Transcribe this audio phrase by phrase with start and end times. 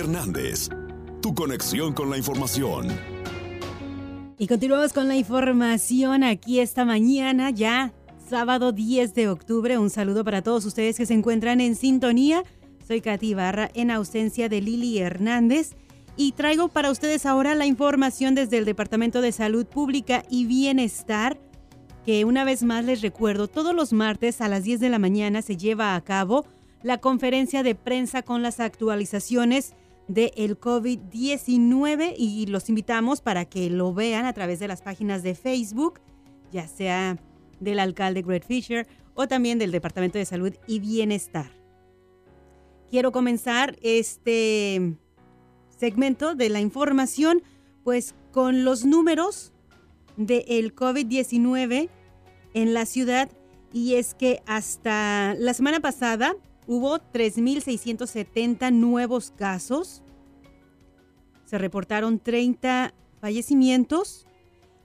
[0.00, 0.70] Hernández,
[1.20, 2.88] tu conexión con la información.
[4.38, 7.92] Y continuamos con la información aquí esta mañana, ya
[8.28, 9.76] sábado 10 de octubre.
[9.76, 12.44] Un saludo para todos ustedes que se encuentran en sintonía.
[12.88, 15.72] Soy Katy Barra en ausencia de Lili Hernández
[16.16, 21.38] y traigo para ustedes ahora la información desde el Departamento de Salud Pública y Bienestar,
[22.06, 25.42] que una vez más les recuerdo, todos los martes a las 10 de la mañana
[25.42, 26.46] se lleva a cabo
[26.82, 29.74] la conferencia de prensa con las actualizaciones
[30.10, 35.36] del COVID-19 y los invitamos para que lo vean a través de las páginas de
[35.36, 36.00] Facebook,
[36.50, 37.16] ya sea
[37.60, 41.52] del alcalde Greg Fisher o también del Departamento de Salud y Bienestar.
[42.90, 44.96] Quiero comenzar este
[45.68, 47.44] segmento de la información
[47.84, 49.52] pues con los números
[50.16, 51.88] del COVID-19
[52.54, 53.30] en la ciudad
[53.72, 56.34] y es que hasta la semana pasada
[56.66, 60.02] hubo 3.670 nuevos casos.
[61.44, 64.26] Se reportaron 30 fallecimientos.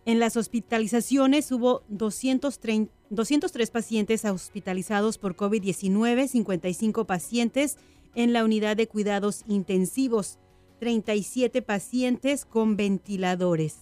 [0.05, 7.77] En las hospitalizaciones hubo 203 pacientes hospitalizados por COVID-19, 55 pacientes
[8.13, 10.39] en la unidad de cuidados intensivos,
[10.79, 13.77] 37 pacientes con ventiladores.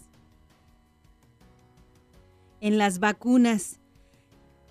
[2.62, 3.80] En las vacunas,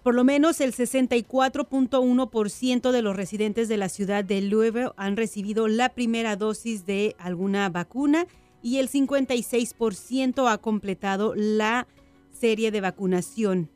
[0.03, 5.69] por lo menos el 64.1% de los residentes de la ciudad de Louisville han recibido
[5.69, 8.27] la primera dosis de alguna vacuna
[8.63, 11.87] y el 56% ha completado la
[12.33, 13.71] serie de vacunación.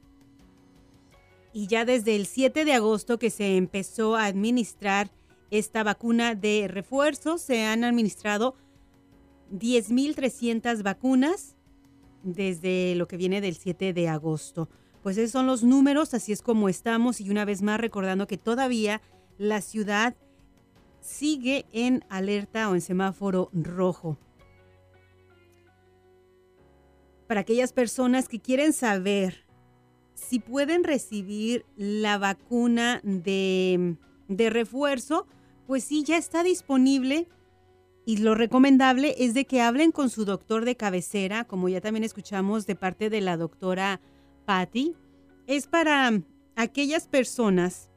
[1.52, 5.12] Y ya desde el 7 de agosto que se empezó a administrar
[5.50, 8.56] esta vacuna de refuerzo, se han administrado
[9.52, 11.54] 10.300 vacunas
[12.24, 14.68] desde lo que viene del 7 de agosto.
[15.06, 18.38] Pues esos son los números, así es como estamos y una vez más recordando que
[18.38, 19.00] todavía
[19.38, 20.16] la ciudad
[21.00, 24.18] sigue en alerta o en semáforo rojo.
[27.28, 29.46] Para aquellas personas que quieren saber
[30.14, 33.94] si pueden recibir la vacuna de,
[34.26, 35.28] de refuerzo,
[35.68, 37.28] pues sí, ya está disponible
[38.06, 42.02] y lo recomendable es de que hablen con su doctor de cabecera, como ya también
[42.02, 44.00] escuchamos de parte de la doctora
[44.46, 44.94] Patty,
[45.46, 46.22] es para
[46.54, 47.90] aquellas personas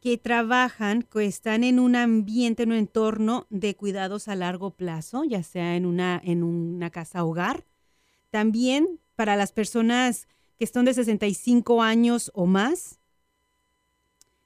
[0.00, 5.24] que trabajan, que están en un ambiente, en un entorno de cuidados a largo plazo,
[5.24, 7.66] ya sea en una, en una casa hogar.
[8.30, 10.28] También para las personas
[10.58, 13.00] que son de 65 años o más,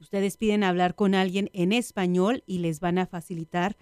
[0.00, 3.78] Ustedes piden hablar con alguien en español y les van a facilitar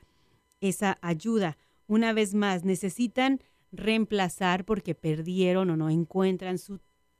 [0.60, 1.58] esa ayuda.
[1.88, 3.40] Una vez más, necesitan
[3.72, 6.78] reemplazar porque perdieron o no encuentran su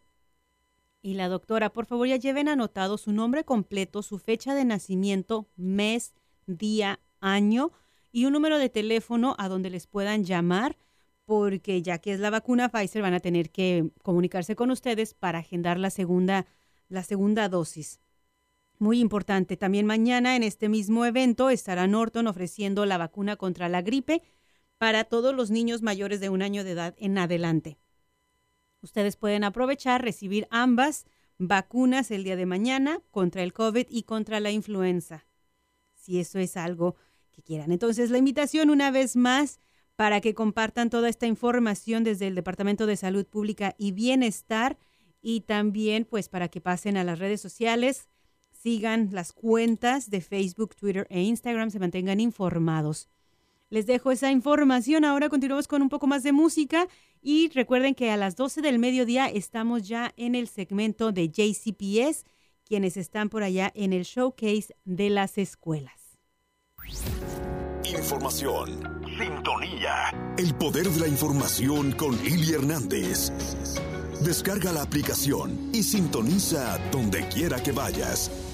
[1.02, 5.48] y la doctora, por favor ya lleven anotado su nombre completo, su fecha de nacimiento,
[5.56, 6.14] mes,
[6.46, 7.72] día, año
[8.12, 10.78] y un número de teléfono a donde les puedan llamar
[11.26, 15.40] porque ya que es la vacuna Pfizer van a tener que comunicarse con ustedes para
[15.40, 16.48] agendar la segunda
[16.90, 18.00] la segunda dosis.
[18.80, 23.82] Muy importante, también mañana en este mismo evento estará Norton ofreciendo la vacuna contra la
[23.82, 24.24] gripe
[24.80, 27.78] para todos los niños mayores de un año de edad en adelante.
[28.82, 31.06] Ustedes pueden aprovechar, recibir ambas
[31.38, 35.26] vacunas el día de mañana contra el COVID y contra la influenza,
[35.94, 36.96] si eso es algo
[37.32, 37.74] que quieran.
[37.74, 39.60] Entonces, la invitación una vez más
[39.98, 44.78] para que compartan toda esta información desde el Departamento de Salud Pública y Bienestar
[45.22, 48.08] y también pues para que pasen a las redes sociales,
[48.54, 53.10] sigan las cuentas de Facebook, Twitter e Instagram, se mantengan informados.
[53.70, 55.06] Les dejo esa información.
[55.06, 56.88] Ahora continuamos con un poco más de música
[57.22, 62.26] y recuerden que a las 12 del mediodía estamos ya en el segmento de JCPS,
[62.66, 66.18] quienes están por allá en el showcase de las escuelas.
[67.86, 69.00] Información.
[69.20, 70.12] Sintonía.
[70.38, 73.32] El poder de la información con Lili Hernández.
[74.24, 78.49] Descarga la aplicación y sintoniza donde quiera que vayas